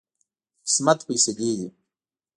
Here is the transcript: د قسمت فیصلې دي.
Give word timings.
د 0.03 0.03
قسمت 0.65 0.99
فیصلې 1.07 1.51
دي. 1.59 1.67